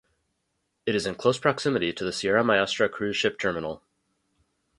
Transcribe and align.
It 0.87 0.95
is 0.95 1.05
in 1.05 1.13
close 1.13 1.37
proximity 1.37 1.93
to 1.93 2.03
the 2.03 2.11
Sierra 2.11 2.43
Maestra 2.43 2.89
cruise 2.89 3.15
ship 3.15 3.37
terminal. 3.37 3.83